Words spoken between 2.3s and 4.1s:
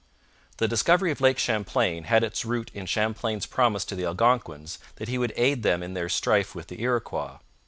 root in Champlain's promise to the